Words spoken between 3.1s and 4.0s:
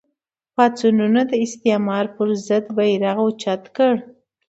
اوچت کړ